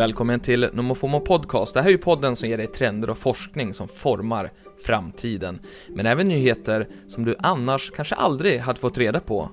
Välkommen 0.00 0.40
till 0.40 0.68
Nomofomo 0.72 1.20
Podcast. 1.20 1.74
Det 1.74 1.80
här 1.80 1.88
är 1.88 1.92
ju 1.92 1.98
podden 1.98 2.36
som 2.36 2.48
ger 2.48 2.58
dig 2.58 2.66
trender 2.66 3.10
och 3.10 3.18
forskning 3.18 3.74
som 3.74 3.88
formar 3.88 4.52
framtiden. 4.86 5.58
Men 5.88 6.06
även 6.06 6.28
nyheter 6.28 6.88
som 7.06 7.24
du 7.24 7.36
annars 7.38 7.90
kanske 7.90 8.14
aldrig 8.14 8.60
hade 8.60 8.80
fått 8.80 8.98
reda 8.98 9.20
på. 9.20 9.50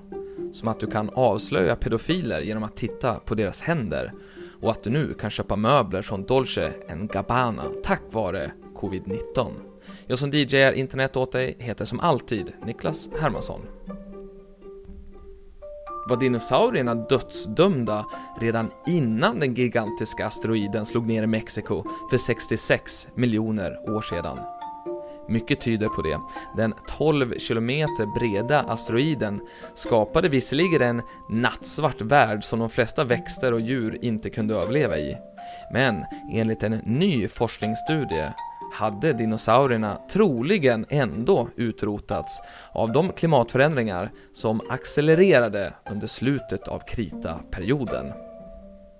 Som 0.52 0.68
att 0.68 0.80
du 0.80 0.86
kan 0.86 1.10
avslöja 1.10 1.76
pedofiler 1.76 2.40
genom 2.40 2.62
att 2.62 2.76
titta 2.76 3.14
på 3.14 3.34
deras 3.34 3.62
händer. 3.62 4.12
Och 4.60 4.70
att 4.70 4.84
du 4.84 4.90
nu 4.90 5.14
kan 5.14 5.30
köpa 5.30 5.56
möbler 5.56 6.02
från 6.02 6.24
Dolce 6.24 6.72
Gabbana 7.12 7.64
tack 7.84 8.02
vare 8.10 8.52
covid-19. 8.74 9.52
Jag 10.06 10.18
som 10.18 10.30
DJar 10.30 10.72
internet 10.72 11.16
åt 11.16 11.32
dig 11.32 11.56
heter 11.58 11.84
som 11.84 12.00
alltid 12.00 12.52
Niklas 12.66 13.10
Hermansson. 13.20 13.60
Var 16.08 16.16
dinosaurierna 16.16 16.94
dödsdömda 16.94 18.06
redan 18.40 18.70
innan 18.86 19.40
den 19.40 19.54
gigantiska 19.54 20.26
asteroiden 20.26 20.86
slog 20.86 21.06
ner 21.06 21.22
i 21.22 21.26
Mexiko 21.26 21.84
för 22.10 22.16
66 22.16 23.08
miljoner 23.14 23.90
år 23.96 24.02
sedan? 24.02 24.38
Mycket 25.28 25.60
tyder 25.60 25.88
på 25.88 26.02
det. 26.02 26.20
Den 26.56 26.74
12 26.98 27.38
kilometer 27.38 28.18
breda 28.18 28.60
asteroiden 28.60 29.40
skapade 29.74 30.28
visserligen 30.28 30.82
en 30.82 31.02
nattsvart 31.30 32.00
värld 32.00 32.44
som 32.44 32.58
de 32.58 32.70
flesta 32.70 33.04
växter 33.04 33.52
och 33.52 33.60
djur 33.60 33.98
inte 34.02 34.30
kunde 34.30 34.54
överleva 34.54 34.98
i. 34.98 35.16
Men 35.72 36.04
enligt 36.32 36.62
en 36.62 36.72
ny 36.72 37.28
forskningsstudie 37.28 38.32
hade 38.72 39.12
dinosaurierna 39.12 40.00
troligen 40.10 40.86
ändå 40.88 41.48
utrotats 41.56 42.42
av 42.72 42.92
de 42.92 43.12
klimatförändringar 43.12 44.10
som 44.32 44.60
accelererade 44.70 45.72
under 45.90 46.06
slutet 46.06 46.68
av 46.68 46.78
kritaperioden. 46.78 48.12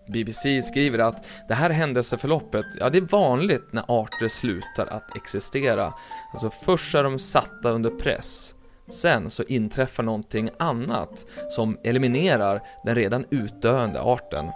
BBC 0.08 0.62
skriver 0.62 0.98
att 0.98 1.24
det 1.48 1.55
här 1.55 1.70
händelseförloppet, 1.70 2.66
ja 2.78 2.91
det 2.91 2.98
är 2.98 3.02
vanligt 3.02 3.72
när 3.72 3.84
arter 3.89 4.28
slutar 4.28 4.86
att 4.86 5.16
existera. 5.16 5.92
Alltså 6.33 6.50
först 6.50 6.94
är 6.94 7.05
de 7.05 7.19
satta 7.19 7.70
under 7.70 7.91
press, 7.91 8.55
sen 8.91 9.30
så 9.30 9.42
inträffar 9.42 10.02
någonting 10.02 10.50
annat 10.58 11.27
som 11.50 11.78
eliminerar 11.84 12.62
den 12.84 12.94
redan 12.94 13.24
utdöende 13.30 14.00
arten. 14.00 14.46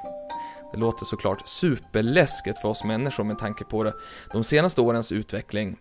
Det 0.73 0.79
låter 0.79 1.05
såklart 1.05 1.49
superläskigt 1.49 2.59
för 2.59 2.69
oss 2.69 2.85
människor 2.85 3.25
med 3.25 3.39
tanke 3.39 3.65
på 3.65 3.85
det, 3.85 3.95
de 4.33 4.45
senaste 4.45 4.81
årens 4.81 5.13
utveckling. 5.13 5.79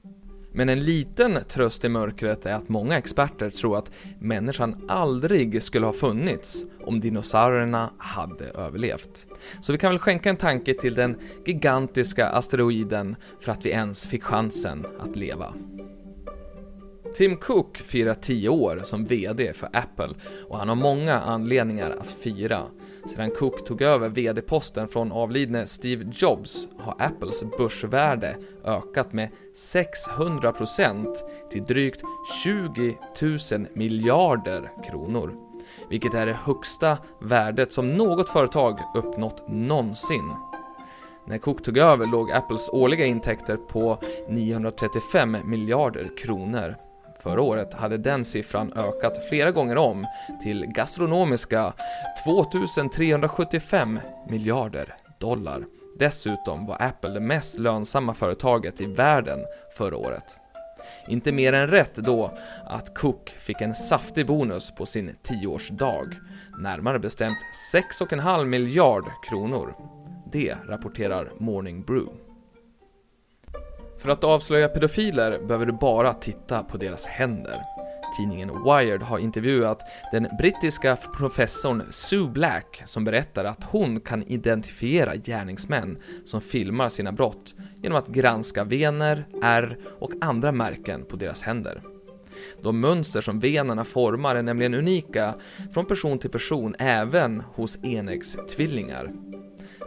Men 0.53 0.70
en 0.70 0.83
liten 0.83 1.39
tröst 1.48 1.86
i 1.86 1.89
mörkret 1.89 2.45
är 2.45 2.53
att 2.53 2.70
många 2.70 2.98
experter 2.98 3.50
tror 3.50 3.78
att 3.78 3.92
människan 4.20 4.86
aldrig 4.88 5.64
skulle 5.64 5.86
ha 5.86 5.94
funnits 5.94 6.66
om 6.86 7.00
dinosaurierna 7.00 7.92
hade 7.98 8.45
överlevt. 8.45 9.28
Så 9.61 9.72
vi 9.72 9.78
kan 9.78 9.89
väl 9.92 10.00
skänka 10.00 10.30
en 10.30 10.38
tanke 10.38 10.73
till 10.73 10.95
den 10.95 11.17
gigantiska 11.45 12.27
asteroiden 12.30 13.15
för 13.39 13.52
att 13.52 13.65
vi 13.65 13.70
ens 13.70 14.08
fick 14.08 14.23
chansen 14.23 14.86
att 14.99 15.15
leva. 15.15 15.54
Tim 17.14 17.38
Cook 17.38 17.77
firar 17.77 18.14
10 18.14 18.49
år 18.49 18.82
som 18.83 19.05
VD 19.05 19.54
för 19.54 19.70
Apple 19.73 20.10
och 20.49 20.58
han 20.58 20.70
har 20.70 20.76
många 20.76 21.20
anledningar 21.20 21.98
att 21.99 22.11
fira. 22.11 22.64
Sedan 23.05 23.32
Cook 23.32 23.66
tog 23.66 23.82
över 23.82 24.10
VD-posten 24.10 24.88
från 24.88 25.11
avlidne 25.11 25.66
Steve 25.67 26.11
Jobs 26.14 26.67
har 26.77 26.95
Apples 27.00 27.44
börsvärde 27.58 28.38
ökat 28.66 29.14
med 29.14 29.30
600% 29.55 31.16
till 31.52 31.64
drygt 31.64 32.02
20 32.44 32.98
000 33.52 33.67
miljarder 33.73 34.71
kronor. 34.89 35.36
Vilket 35.89 36.14
är 36.14 36.26
det 36.26 36.38
högsta 36.44 36.98
värdet 37.21 37.71
som 37.71 37.94
något 37.94 38.30
företag 38.30 38.80
uppnått 38.95 39.45
någonsin. 39.48 40.33
När 41.26 41.38
Cook 41.38 41.64
tog 41.64 41.77
över 41.77 42.05
låg 42.05 42.32
Apples 42.32 42.70
årliga 42.70 43.05
intäkter 43.05 43.58
på 43.58 43.98
935 44.30 45.38
miljarder 45.45 46.10
kronor. 46.17 46.76
Förra 47.23 47.42
året 47.42 47.73
hade 47.73 47.98
den 47.98 48.26
siffran 48.26 48.73
ökat 48.76 49.26
flera 49.30 49.52
gånger 49.52 49.77
om 49.77 50.08
till 50.42 50.65
gastronomiska 50.65 51.73
2375 52.26 53.99
miljarder 54.30 54.95
dollar. 55.20 55.65
Dessutom 55.99 56.65
var 56.65 56.82
Apple 56.82 57.09
det 57.09 57.20
mest 57.20 57.59
lönsamma 57.59 58.14
företaget 58.14 58.82
i 58.82 58.86
världen 58.86 59.39
förra 59.77 59.98
året. 59.98 60.37
Inte 61.08 61.32
mer 61.32 61.54
än 61.54 61.67
rätt 61.67 61.95
då 61.95 62.32
att 62.65 62.93
Cook 62.95 63.30
fick 63.30 63.61
en 63.61 63.76
saftig 63.76 64.27
bonus 64.27 64.76
på 64.76 64.86
sin 64.86 65.15
10-årsdag, 65.23 66.15
närmare 66.59 66.99
bestämt 66.99 67.38
6,5 67.73 68.45
miljard 68.45 69.05
kronor. 69.30 69.76
Det 70.32 70.55
rapporterar 70.67 71.32
Morning 71.39 71.83
Brew. 71.83 72.30
För 74.02 74.10
att 74.10 74.23
avslöja 74.23 74.67
pedofiler 74.67 75.39
behöver 75.39 75.66
du 75.66 75.72
bara 75.72 76.14
titta 76.14 76.64
på 76.64 76.78
deras 76.78 77.08
händer. 77.08 77.62
Tidningen 78.17 78.64
Wired 78.64 79.02
har 79.02 79.20
intervjuat 79.20 79.82
den 80.12 80.28
brittiska 80.38 80.95
professorn 80.95 81.84
Sue 81.89 82.28
Black 82.28 82.82
som 82.86 83.04
berättar 83.04 83.45
att 83.45 83.64
hon 83.64 84.00
kan 84.00 84.23
identifiera 84.23 85.16
gärningsmän 85.16 85.98
som 86.26 86.42
filmar 86.42 86.89
sina 86.89 87.12
brott 87.12 87.56
genom 87.84 87.98
att 87.98 88.08
granska 88.08 88.64
vener, 88.64 89.26
ärr 89.44 89.78
och 90.00 90.12
andra 90.22 90.52
märken 90.52 91.06
på 91.06 91.16
deras 91.16 91.44
händer. 91.44 91.82
De 92.62 92.80
mönster 92.80 93.22
som 93.22 93.39
venerna 93.39 93.83
formar 93.83 94.36
är 94.36 94.42
nämligen 94.44 94.73
unika 94.73 95.36
från 95.73 95.86
person 95.86 96.20
till 96.20 96.30
person 96.30 96.76
även 96.80 97.44
hos 97.56 97.83
enäggstvillingar. 97.83 99.12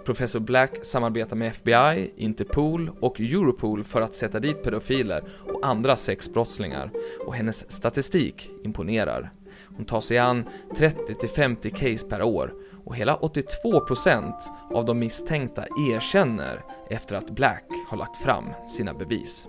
Professor 0.05 0.41
Black 0.41 0.71
samarbetar 0.83 1.37
med 1.37 1.49
FBI, 1.49 2.13
Interpol 2.17 2.91
och 3.01 3.21
Europol 3.21 3.85
för 3.85 4.01
att 4.01 4.15
sätta 4.15 4.41
dit 4.41 4.63
pedofiler 4.63 5.25
och 5.53 5.67
andra 5.67 5.97
sexbrottslingar 5.97 6.91
och 7.27 7.35
hennes 7.35 7.73
statistik 7.73 8.51
imponerar. 8.65 9.31
Hon 9.77 9.85
tar 9.85 10.01
sig 10.01 10.19
an 10.19 10.45
30-50 10.71 11.71
case 11.71 12.07
per 12.07 12.23
år 12.23 12.55
och 12.85 12.97
hela 12.97 13.17
82% 13.17 14.33
av 14.71 14.85
de 14.85 14.99
misstänkta 14.99 15.65
erkänner 15.93 16.65
efter 16.91 17.17
att 17.17 17.31
Black 17.31 17.65
har 17.89 17.97
lagt 17.97 18.17
fram 18.17 18.45
sina 18.69 18.95
bevis. 18.95 19.49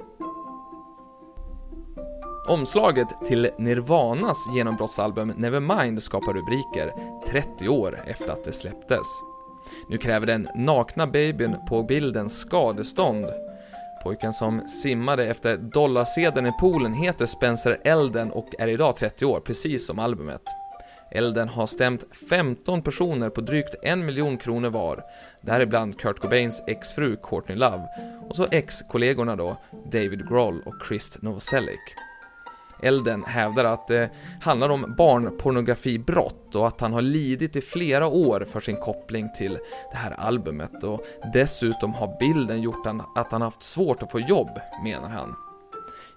Omslaget 2.47 3.07
till 3.25 3.49
Nirvanas 3.57 4.47
genombrottsalbum 4.55 5.33
Nevermind 5.37 6.03
skapar 6.03 6.33
rubriker 6.33 6.93
30 7.27 7.69
år 7.69 8.03
efter 8.07 8.29
att 8.29 8.43
det 8.43 8.51
släpptes. 8.51 9.34
Nu 9.89 9.97
kräver 9.97 10.27
den 10.27 10.47
nakna 10.55 11.07
babyn 11.07 11.55
på 11.69 11.83
bilden 11.83 12.29
skadestånd. 12.29 13.25
Pojken 14.03 14.33
som 14.33 14.67
simmade 14.67 15.25
efter 15.25 15.57
dollarsedeln 15.57 16.47
i 16.47 16.51
poolen 16.51 16.93
heter 16.93 17.25
Spencer 17.25 17.81
Elden 17.83 18.31
och 18.31 18.49
är 18.59 18.67
idag 18.67 18.95
30 18.95 19.25
år, 19.25 19.39
precis 19.39 19.87
som 19.87 19.99
albumet. 19.99 20.41
Elden 21.11 21.49
har 21.49 21.65
stämt 21.65 22.03
15 22.29 22.81
personer 22.81 23.29
på 23.29 23.41
drygt 23.41 23.75
en 23.83 24.05
miljon 24.05 24.37
kronor 24.37 24.69
var, 24.69 25.03
däribland 25.41 25.99
Kurt 25.99 26.19
Cobains 26.19 26.63
exfru 26.67 27.17
Courtney 27.23 27.57
Love 27.57 27.87
och 28.29 28.35
så 28.35 28.47
ex-kollegorna 28.51 29.35
då 29.35 29.57
David 29.91 30.29
Grohl 30.29 30.61
och 30.65 30.75
Chris 30.87 31.21
Novoselic. 31.21 31.95
Elden 32.81 33.23
hävdar 33.23 33.65
att 33.65 33.87
det 33.87 34.09
handlar 34.41 34.69
om 34.69 34.95
barnpornografibrott 34.97 36.55
och 36.55 36.67
att 36.67 36.81
han 36.81 36.93
har 36.93 37.01
lidit 37.01 37.55
i 37.55 37.61
flera 37.61 38.07
år 38.07 38.45
för 38.49 38.59
sin 38.59 38.77
koppling 38.77 39.29
till 39.37 39.57
det 39.91 39.97
här 39.97 40.11
albumet 40.11 40.83
och 40.83 41.05
dessutom 41.33 41.93
har 41.93 42.19
bilden 42.19 42.61
gjort 42.61 42.87
att 43.15 43.31
han 43.31 43.41
haft 43.41 43.63
svårt 43.63 44.03
att 44.03 44.11
få 44.11 44.19
jobb, 44.19 44.49
menar 44.83 45.09
han. 45.09 45.35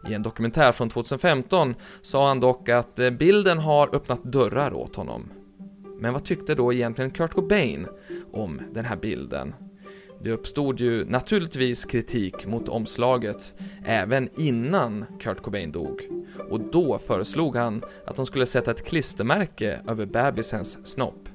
I 0.08 0.14
en 0.14 0.22
dokumentär 0.22 0.72
från 0.72 0.88
2015 0.88 1.75
sa 2.02 2.28
han 2.28 2.40
dock 2.40 2.69
att 2.69 2.99
eh, 2.99 3.10
bilden 3.10 3.58
har 3.58 3.94
öppnat 3.94 4.25
dörrar 4.25 4.72
åt 4.75 4.96
honom. 4.96 5.31
Men 6.00 6.12
vad 6.12 6.25
tyckte 6.25 6.55
då 6.55 6.72
egentligen 6.72 7.10
Kurt 7.10 7.32
Cobain 7.32 7.87
om 8.32 8.60
den 8.72 8.84
här 8.84 8.96
bilden? 8.96 9.55
Det 10.23 10.32
uppstod 10.32 10.81
ju 10.81 11.05
naturligtvis 11.05 11.85
kritik 11.85 12.47
mot 12.47 12.69
omslaget 12.69 13.55
även 13.87 14.29
innan 14.37 15.05
Kurt 15.20 15.43
Cobain 15.43 15.73
dog 15.73 16.03
och 16.50 16.61
då 16.61 16.99
föreslog 16.99 17.56
han 17.56 17.82
att 18.06 18.17
de 18.17 18.26
skulle 18.26 18.47
sätta 18.47 18.70
ett 18.70 18.85
klistermärke 18.85 19.81
över 19.88 20.06
bebisens 20.06 20.87
snopp 20.87 21.29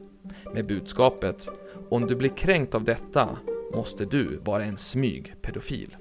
med 0.53 0.65
budskapet 0.65 1.49
“Om 1.89 2.07
du 2.07 2.15
blir 2.15 2.29
kränkt 2.29 2.75
av 2.75 2.83
detta 2.83 3.29
måste 3.73 4.05
du 4.05 4.39
vara 4.43 4.63
en 4.63 4.77
smygpedofil”. 4.77 5.95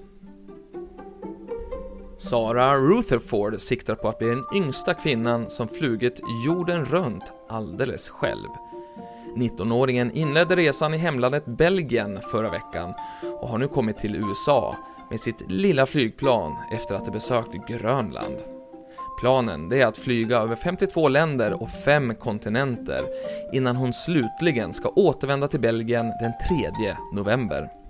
Sara 2.17 2.77
Rutherford 2.77 3.61
siktar 3.61 3.95
på 3.95 4.09
att 4.09 4.19
bli 4.19 4.29
den 4.29 4.45
yngsta 4.55 4.95
kvinnan 4.95 5.51
som 5.51 5.69
flugit 5.69 6.21
jorden 6.47 6.85
runt 6.85 7.25
alldeles 7.49 8.09
själv. 8.09 8.49
19-åringen 9.37 10.11
inledde 10.11 10.57
resan 10.57 10.95
i 10.95 10.97
hemlandet 10.97 11.47
Belgien 11.47 12.21
förra 12.31 12.51
veckan 12.51 12.95
och 13.41 13.49
har 13.49 13.59
nu 13.59 13.69
kommit 13.69 13.99
till 13.99 14.17
USA 14.17 14.77
med 15.11 15.21
sitt 15.21 15.51
lilla 15.51 15.87
flygplan 15.87 16.57
efter 16.73 16.95
att 16.95 17.07
ha 17.07 17.13
besökt 17.13 17.69
Grönland. 17.69 18.37
Planen 19.21 19.69
det 19.69 19.81
är 19.81 19.87
att 19.87 19.99
flyga 19.99 20.39
över 20.39 20.57
52 20.57 21.09
länder 21.09 21.63
och 21.63 21.71
5 21.71 22.15
kontinenter 22.15 23.05
innan 23.53 23.77
hon 23.77 23.93
slutligen 23.93 24.75
ska 24.75 24.89
återvända 24.89 25.49
till 25.49 25.61
Belgien 25.61 26.07
den 26.21 26.33
3 26.83 26.97
november. 27.13 27.82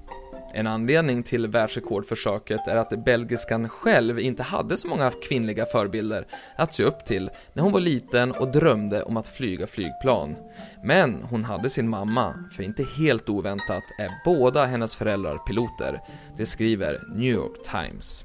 En 0.54 0.66
anledning 0.66 1.22
till 1.22 1.46
världsrekordförsöket 1.46 2.68
är 2.68 2.76
att 2.76 3.04
belgiskan 3.04 3.68
själv 3.68 4.18
inte 4.18 4.42
hade 4.42 4.76
så 4.76 4.88
många 4.88 5.10
kvinnliga 5.10 5.66
förebilder 5.66 6.26
att 6.56 6.74
se 6.74 6.84
upp 6.84 7.04
till 7.04 7.30
när 7.52 7.62
hon 7.62 7.72
var 7.72 7.80
liten 7.80 8.32
och 8.32 8.52
drömde 8.52 9.02
om 9.02 9.16
att 9.16 9.28
flyga 9.28 9.66
flygplan. 9.66 10.36
Men 10.84 11.22
hon 11.22 11.44
hade 11.44 11.70
sin 11.70 11.88
mamma, 11.88 12.34
för 12.52 12.62
inte 12.62 12.84
helt 12.98 13.28
oväntat 13.28 13.84
är 13.98 14.10
båda 14.24 14.64
hennes 14.64 14.96
föräldrar 14.96 15.38
piloter. 15.38 16.00
Det 16.36 16.46
skriver 16.46 17.02
New 17.14 17.32
York 17.32 17.62
Times. 17.62 18.24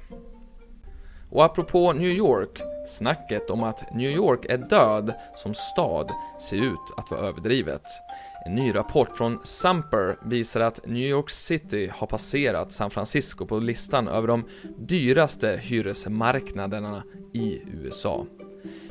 Och 1.30 1.44
apropå 1.44 1.92
New 1.92 2.10
York, 2.10 2.60
snacket 2.86 3.50
om 3.50 3.62
att 3.62 3.94
New 3.94 4.10
York 4.10 4.44
är 4.44 4.58
död 4.58 5.14
som 5.34 5.54
stad 5.54 6.10
ser 6.40 6.56
ut 6.56 6.94
att 6.96 7.10
vara 7.10 7.20
överdrivet. 7.20 7.82
En 8.44 8.54
ny 8.54 8.74
rapport 8.74 9.16
från 9.16 9.38
Samper 9.42 10.18
visar 10.22 10.60
att 10.60 10.86
New 10.86 11.08
York 11.08 11.30
City 11.30 11.90
har 11.94 12.06
passerat 12.06 12.72
San 12.72 12.90
Francisco 12.90 13.46
på 13.46 13.58
listan 13.58 14.08
över 14.08 14.28
de 14.28 14.44
dyraste 14.78 15.60
hyresmarknaderna 15.62 17.02
i 17.34 17.62
USA. 17.72 18.26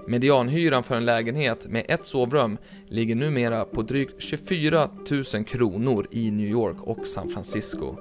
Medianhyran 0.08 0.84
för 0.84 0.96
en 0.96 1.06
lägenhet 1.06 1.68
med 1.68 1.86
ett 1.90 2.06
sovrum 2.06 2.58
ligger 2.88 3.16
numera 3.16 3.66
på 3.66 3.82
drygt 3.82 4.22
24 4.22 4.90
000 5.34 5.46
kronor 5.46 6.08
i 6.12 6.32
New 6.32 6.48
York 6.48 6.78
och 6.84 7.08
San 7.08 7.30
Francisco. 7.30 7.96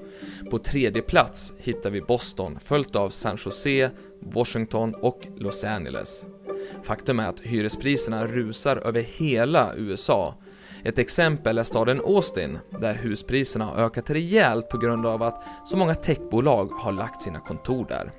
På 0.51 0.59
tredje 0.59 1.03
plats 1.03 1.53
hittar 1.59 1.91
vi 1.91 2.01
Boston, 2.01 2.59
följt 2.61 2.97
av 2.97 3.11
San 3.11 3.37
Jose, 3.45 3.91
Washington 4.21 4.95
och 4.95 5.27
Los 5.37 5.65
Angeles. 5.65 6.27
Faktum 6.83 7.21
är 7.21 7.29
att 7.29 7.41
hyrespriserna 7.41 8.27
rusar 8.27 8.77
över 8.77 9.03
hela 9.03 9.75
USA. 9.77 10.35
Ett 10.87 10.99
exempel 10.99 11.59
är 11.59 11.63
staden 11.63 12.01
Austin, 12.01 12.59
där 12.81 12.95
huspriserna 12.95 13.65
har 13.65 13.85
ökat 13.85 14.11
rejält 14.11 14.69
på 14.69 14.79
grund 14.79 15.07
av 15.07 15.23
att 15.23 15.43
så 15.65 15.77
många 15.77 15.95
techbolag 15.95 16.67
har 16.67 16.93
lagt 16.93 17.23
sina 17.23 17.41
kontor 17.41 17.87
där. 17.89 18.13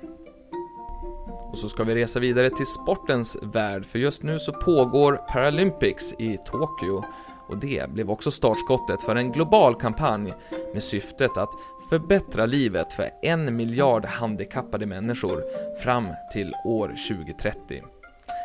Och 1.50 1.58
så 1.58 1.68
ska 1.68 1.84
vi 1.84 1.94
resa 1.94 2.20
vidare 2.20 2.50
till 2.50 2.66
sportens 2.66 3.38
värld, 3.42 3.84
för 3.84 3.98
just 3.98 4.22
nu 4.22 4.38
så 4.38 4.52
pågår 4.52 5.16
Paralympics 5.32 6.14
i 6.18 6.38
Tokyo 6.46 7.04
och 7.48 7.58
det 7.58 7.90
blev 7.90 8.10
också 8.10 8.30
startskottet 8.30 9.02
för 9.02 9.16
en 9.16 9.32
global 9.32 9.74
kampanj 9.74 10.34
med 10.72 10.82
syftet 10.82 11.36
att 11.36 11.50
förbättra 11.90 12.46
livet 12.46 12.92
för 12.92 13.10
en 13.22 13.56
miljard 13.56 14.04
handikappade 14.04 14.86
människor 14.86 15.44
fram 15.82 16.08
till 16.32 16.54
år 16.64 16.88
2030. 17.08 17.82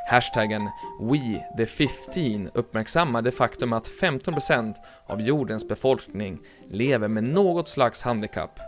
Hashtaggen 0.10 0.70
WeThe15 1.00 2.50
uppmärksammar 2.54 3.22
det 3.22 3.32
faktum 3.32 3.74
att 3.74 3.90
15% 4.02 4.76
av 5.06 5.22
jordens 5.22 5.68
befolkning 5.68 6.40
lever 6.70 7.08
med 7.08 7.24
något 7.24 7.70
slags 7.70 8.04
handikapp 8.04 8.60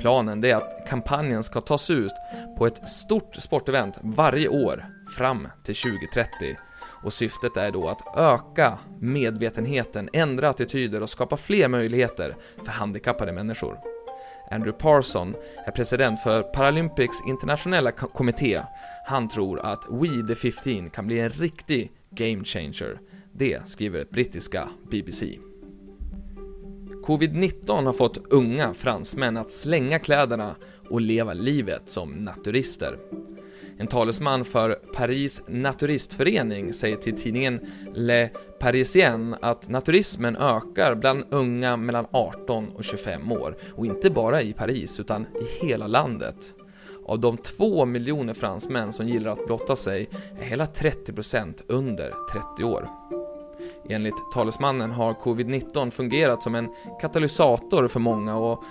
Planen 0.00 0.44
är 0.44 0.54
att 0.54 0.86
kampanjen 0.88 1.42
ska 1.42 1.60
tas 1.60 1.90
ut 1.90 2.12
på 2.58 2.66
ett 2.66 2.88
stort 2.88 3.34
sportevent 3.34 3.98
varje 4.02 4.48
år 4.48 4.86
fram 5.16 5.48
till 5.64 5.74
2030 5.74 6.56
och 7.04 7.12
syftet 7.12 7.56
är 7.56 7.70
då 7.70 7.88
att 7.88 8.18
öka 8.18 8.78
medvetenheten, 9.00 10.08
ändra 10.12 10.48
attityder 10.48 11.02
och 11.02 11.10
skapa 11.10 11.36
fler 11.36 11.68
möjligheter 11.68 12.36
för 12.64 12.72
handikappade 12.72 13.32
människor. 13.32 13.91
Andrew 14.52 14.78
Parson 14.78 15.34
är 15.66 15.70
president 15.70 16.20
för 16.20 16.42
Paralympics 16.42 17.16
internationella 17.26 17.92
kommitté. 17.92 18.62
Han 19.06 19.28
tror 19.28 19.60
att 19.60 19.86
We 19.90 20.34
the 20.34 20.34
15 20.34 20.90
kan 20.90 21.06
bli 21.06 21.20
en 21.20 21.30
riktig 21.30 21.92
game 22.10 22.44
changer. 22.44 23.00
Det 23.32 23.68
skriver 23.68 24.04
brittiska 24.10 24.68
BBC. 24.90 25.38
Covid-19 27.06 27.84
har 27.84 27.92
fått 27.92 28.32
unga 28.32 28.74
fransmän 28.74 29.36
att 29.36 29.52
slänga 29.52 29.98
kläderna 29.98 30.56
och 30.90 31.00
leva 31.00 31.32
livet 31.32 31.82
som 31.90 32.10
naturister. 32.10 32.98
En 33.78 33.86
talesman 33.86 34.44
för 34.44 34.74
Paris 34.74 35.42
Naturistförening 35.48 36.72
säger 36.72 36.96
till 36.96 37.16
tidningen 37.16 37.60
Le 37.94 38.28
Parisien 38.60 39.36
att 39.40 39.68
naturismen 39.68 40.36
ökar 40.36 40.94
bland 40.94 41.24
unga 41.30 41.76
mellan 41.76 42.06
18 42.10 42.68
och 42.68 42.84
25 42.84 43.32
år 43.32 43.56
och 43.76 43.86
inte 43.86 44.10
bara 44.10 44.42
i 44.42 44.52
Paris 44.52 45.00
utan 45.00 45.22
i 45.22 45.66
hela 45.66 45.86
landet. 45.86 46.54
Av 47.06 47.20
de 47.20 47.36
två 47.36 47.84
miljoner 47.84 48.34
fransmän 48.34 48.92
som 48.92 49.08
gillar 49.08 49.32
att 49.32 49.46
blotta 49.46 49.76
sig 49.76 50.08
är 50.40 50.44
hela 50.44 50.66
30% 50.66 51.62
under 51.66 52.14
30 52.32 52.64
år. 52.64 52.88
Enligt 53.88 54.30
talesmannen 54.34 54.90
har 54.90 55.14
covid-19 55.14 55.90
fungerat 55.90 56.42
som 56.42 56.54
en 56.54 56.68
katalysator 57.00 57.88
för 57.88 58.00
många 58.00 58.36
och 58.36 58.64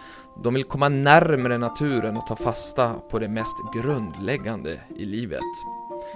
de 0.43 0.53
vill 0.53 0.63
komma 0.63 0.89
närmre 0.89 1.57
naturen 1.57 2.17
och 2.17 2.27
ta 2.27 2.35
fasta 2.35 2.93
på 3.09 3.19
det 3.19 3.27
mest 3.27 3.57
grundläggande 3.73 4.79
i 4.97 5.05
livet. 5.05 5.41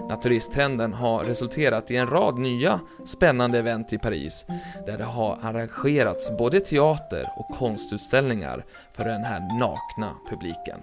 Naturisttrenden 0.10 0.94
har 0.94 1.24
resulterat 1.24 1.92
i 1.92 1.96
en 1.96 2.08
rad 2.08 2.40
nya 2.40 2.80
spännande 3.06 3.60
event 3.60 3.94
i 3.94 3.98
Paris 3.98 4.46
där 4.86 4.98
det 4.98 5.04
har 5.04 5.40
arrangerats 5.42 6.38
både 6.38 6.60
teater 6.60 7.30
och 7.38 7.58
konstutställningar 7.58 8.66
för 8.94 9.04
den 9.04 9.24
här 9.24 9.60
nakna 9.60 10.16
publiken. 10.30 10.80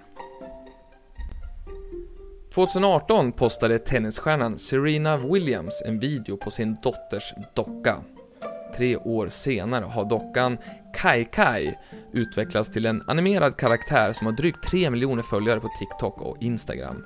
2018 2.55 3.33
postade 3.33 3.79
tennisstjärnan 3.79 4.59
Serena 4.59 5.17
Williams 5.17 5.83
en 5.87 5.99
video 5.99 6.37
på 6.37 6.51
sin 6.51 6.77
dotters 6.83 7.35
docka. 7.55 7.97
Tre 8.77 8.97
år 8.97 9.29
senare 9.29 9.85
har 9.85 10.05
dockan 10.05 10.59
Kai 10.94 11.25
Kai 11.25 11.75
utvecklats 12.13 12.71
till 12.71 12.87
en 12.87 13.03
animerad 13.06 13.56
karaktär 13.56 14.13
som 14.13 14.27
har 14.27 14.35
drygt 14.35 14.71
3 14.71 14.91
miljoner 14.91 15.23
följare 15.23 15.61
på 15.61 15.69
TikTok 15.79 16.21
och 16.21 16.37
Instagram. 16.41 17.05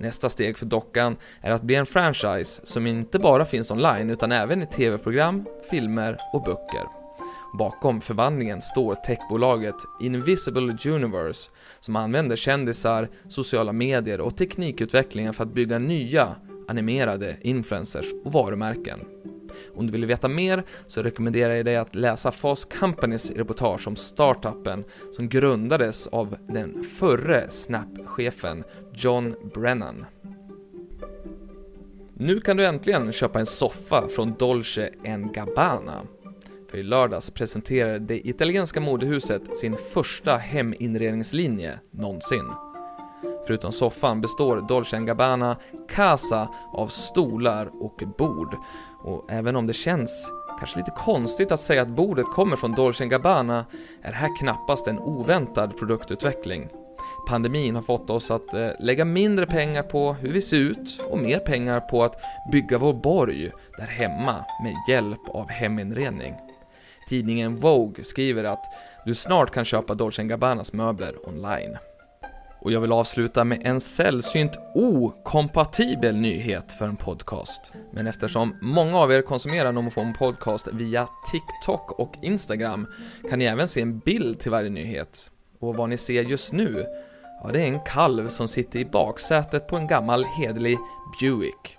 Nästa 0.00 0.28
steg 0.28 0.58
för 0.58 0.66
dockan 0.66 1.16
är 1.40 1.50
att 1.50 1.62
bli 1.62 1.74
en 1.74 1.86
franchise 1.86 2.66
som 2.66 2.86
inte 2.86 3.18
bara 3.18 3.44
finns 3.44 3.70
online 3.70 4.10
utan 4.10 4.32
även 4.32 4.62
i 4.62 4.66
tv-program, 4.66 5.46
filmer 5.70 6.16
och 6.32 6.42
böcker. 6.42 6.99
Bakom 7.52 8.00
förvandlingen 8.00 8.62
står 8.62 8.94
techbolaget 8.94 9.74
Invisible 10.00 10.76
Universe 10.86 11.50
som 11.80 11.96
använder 11.96 12.36
kändisar, 12.36 13.08
sociala 13.28 13.72
medier 13.72 14.20
och 14.20 14.36
teknikutvecklingen 14.36 15.34
för 15.34 15.44
att 15.44 15.54
bygga 15.54 15.78
nya 15.78 16.36
animerade 16.68 17.36
influencers 17.40 18.06
och 18.24 18.32
varumärken. 18.32 19.00
Om 19.74 19.86
du 19.86 19.92
vill 19.92 20.06
veta 20.06 20.28
mer 20.28 20.64
så 20.86 21.02
rekommenderar 21.02 21.54
jag 21.54 21.64
dig 21.64 21.76
att 21.76 21.94
läsa 21.94 22.32
Fast 22.32 22.78
Companys 22.78 23.30
reportage 23.30 23.88
om 23.88 23.96
startupen 23.96 24.84
som 25.10 25.28
grundades 25.28 26.06
av 26.06 26.36
den 26.48 26.84
förre 26.84 27.50
Snap-chefen 27.50 28.64
John 28.94 29.34
Brennan. 29.54 30.04
Nu 32.14 32.40
kan 32.40 32.56
du 32.56 32.66
äntligen 32.66 33.12
köpa 33.12 33.40
en 33.40 33.46
soffa 33.46 34.08
från 34.08 34.34
Dolce 34.38 34.90
Gabbana. 35.34 36.02
För 36.70 36.78
i 36.78 36.82
lördags 36.82 37.30
presenterade 37.30 37.98
det 37.98 38.28
italienska 38.28 38.80
modehuset 38.80 39.56
sin 39.56 39.76
första 39.76 40.36
heminredningslinje 40.36 41.78
någonsin. 41.90 42.52
Förutom 43.46 43.72
soffan 43.72 44.20
består 44.20 44.68
Dolce 44.68 44.98
Gabbana 45.00 45.56
Casa 45.88 46.48
av 46.72 46.88
stolar 46.88 47.70
och 47.80 48.02
bord. 48.18 48.56
Och 49.04 49.26
även 49.30 49.56
om 49.56 49.66
det 49.66 49.72
känns 49.72 50.30
kanske 50.58 50.78
lite 50.78 50.90
konstigt 50.90 51.52
att 51.52 51.60
säga 51.60 51.82
att 51.82 51.88
bordet 51.88 52.26
kommer 52.26 52.56
från 52.56 52.72
Dolce 52.72 53.06
Gabbana 53.06 53.66
är 54.02 54.10
det 54.10 54.16
här 54.16 54.38
knappast 54.38 54.86
en 54.86 54.98
oväntad 54.98 55.78
produktutveckling. 55.78 56.68
Pandemin 57.28 57.74
har 57.74 57.82
fått 57.82 58.10
oss 58.10 58.30
att 58.30 58.54
eh, 58.54 58.70
lägga 58.80 59.04
mindre 59.04 59.46
pengar 59.46 59.82
på 59.82 60.12
hur 60.12 60.32
vi 60.32 60.40
ser 60.40 60.56
ut 60.56 61.00
och 61.10 61.18
mer 61.18 61.38
pengar 61.38 61.80
på 61.80 62.04
att 62.04 62.16
bygga 62.52 62.78
vår 62.78 62.94
borg 62.94 63.50
där 63.78 63.86
hemma 63.86 64.44
med 64.62 64.74
hjälp 64.88 65.28
av 65.28 65.48
heminredning. 65.48 66.34
Tidningen 67.10 67.56
Vogue 67.56 68.04
skriver 68.04 68.44
att 68.44 68.64
du 69.04 69.14
snart 69.14 69.50
kan 69.50 69.64
köpa 69.64 69.94
Dolce 69.94 70.24
Gabbanas 70.24 70.72
möbler 70.72 71.28
online. 71.28 71.76
Och 72.60 72.72
jag 72.72 72.80
vill 72.80 72.92
avsluta 72.92 73.44
med 73.44 73.60
en 73.64 73.80
sällsynt 73.80 74.58
okompatibel 74.74 76.16
nyhet 76.16 76.72
för 76.72 76.88
en 76.88 76.96
podcast. 76.96 77.72
Men 77.92 78.06
eftersom 78.06 78.56
många 78.60 78.98
av 78.98 79.12
er 79.12 79.22
konsumerar 79.22 79.72
Nomofon 79.72 80.12
Podcast 80.12 80.68
via 80.72 81.08
TikTok 81.32 81.92
och 81.92 82.12
Instagram 82.22 82.86
kan 83.30 83.38
ni 83.38 83.44
även 83.44 83.68
se 83.68 83.80
en 83.80 83.98
bild 83.98 84.38
till 84.38 84.50
varje 84.50 84.70
nyhet. 84.70 85.30
Och 85.58 85.76
vad 85.76 85.88
ni 85.88 85.96
ser 85.96 86.22
just 86.22 86.52
nu, 86.52 86.86
ja 87.42 87.50
det 87.52 87.60
är 87.60 87.66
en 87.66 87.80
kalv 87.80 88.28
som 88.28 88.48
sitter 88.48 88.78
i 88.78 88.84
baksätet 88.84 89.66
på 89.66 89.76
en 89.76 89.86
gammal 89.86 90.24
hederlig 90.24 90.78
Buick. 91.20 91.76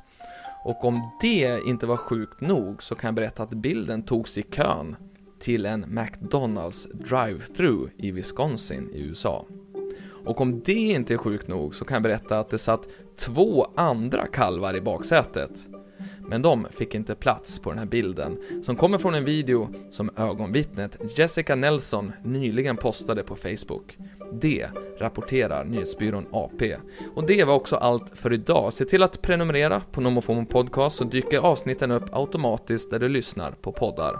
Och 0.63 0.85
om 0.85 1.11
det 1.21 1.59
inte 1.65 1.87
var 1.87 1.97
sjukt 1.97 2.41
nog 2.41 2.83
så 2.83 2.95
kan 2.95 3.07
jag 3.07 3.15
berätta 3.15 3.43
att 3.43 3.49
bilden 3.49 4.03
togs 4.03 4.37
i 4.37 4.43
kön 4.43 4.95
till 5.41 5.65
en 5.65 5.85
McDonalds 5.87 6.87
drive-through 6.93 7.89
i 7.97 8.11
Wisconsin 8.11 8.89
i 8.93 9.01
USA. 9.01 9.45
Och 10.25 10.41
om 10.41 10.61
det 10.65 10.73
inte 10.73 11.13
är 11.13 11.17
sjukt 11.17 11.47
nog 11.47 11.75
så 11.75 11.85
kan 11.85 11.95
jag 11.95 12.03
berätta 12.03 12.39
att 12.39 12.49
det 12.49 12.57
satt 12.57 12.87
två 13.15 13.67
andra 13.75 14.27
kalvar 14.27 14.75
i 14.75 14.81
baksätet. 14.81 15.67
Men 16.27 16.41
de 16.41 16.67
fick 16.71 16.95
inte 16.95 17.15
plats 17.15 17.59
på 17.59 17.69
den 17.69 17.79
här 17.79 17.85
bilden, 17.85 18.37
som 18.61 18.75
kommer 18.75 18.97
från 18.97 19.15
en 19.15 19.25
video 19.25 19.69
som 19.89 20.09
ögonvittnet 20.17 20.97
Jessica 21.17 21.55
Nelson 21.55 22.11
nyligen 22.23 22.77
postade 22.77 23.23
på 23.23 23.35
Facebook. 23.35 23.97
Det 24.33 24.67
rapporterar 24.99 25.65
nyhetsbyrån 25.65 26.25
AP. 26.31 26.75
Och 27.15 27.27
det 27.27 27.43
var 27.43 27.53
också 27.53 27.75
allt 27.75 28.17
för 28.17 28.33
idag. 28.33 28.73
Se 28.73 28.85
till 28.85 29.03
att 29.03 29.21
prenumerera 29.21 29.81
på 29.91 30.01
Nomofomo 30.01 30.45
Podcast 30.45 30.97
så 30.97 31.03
dyker 31.03 31.39
avsnitten 31.39 31.91
upp 31.91 32.05
automatiskt 32.11 32.91
där 32.91 32.99
du 32.99 33.09
lyssnar 33.09 33.51
på 33.51 33.71
poddar. 33.71 34.19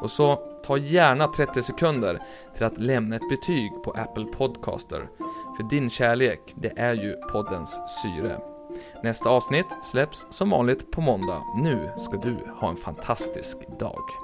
Och 0.00 0.10
så 0.10 0.53
ta 0.66 0.76
gärna 0.76 1.28
30 1.28 1.62
sekunder 1.62 2.22
till 2.56 2.64
att 2.64 2.78
lämna 2.78 3.16
ett 3.16 3.28
betyg 3.30 3.72
på 3.84 3.90
Apple 3.90 4.24
Podcaster. 4.24 5.08
För 5.56 5.62
din 5.70 5.90
kärlek, 5.90 6.40
det 6.54 6.72
är 6.76 6.92
ju 6.92 7.16
poddens 7.32 7.78
syre. 8.02 8.40
Nästa 9.02 9.30
avsnitt 9.30 9.66
släpps 9.82 10.26
som 10.30 10.50
vanligt 10.50 10.90
på 10.90 11.00
måndag. 11.00 11.42
Nu 11.56 11.90
ska 11.96 12.16
du 12.16 12.36
ha 12.60 12.70
en 12.70 12.76
fantastisk 12.76 13.58
dag. 13.78 14.23